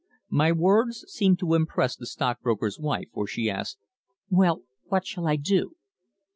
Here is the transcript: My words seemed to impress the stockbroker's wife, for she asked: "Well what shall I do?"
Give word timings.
My 0.31 0.51
words 0.51 1.05
seemed 1.09 1.37
to 1.41 1.53
impress 1.53 1.95
the 1.95 2.07
stockbroker's 2.07 2.79
wife, 2.79 3.09
for 3.13 3.27
she 3.27 3.51
asked: 3.51 3.77
"Well 4.31 4.63
what 4.85 5.05
shall 5.05 5.27
I 5.27 5.35
do?" 5.35 5.75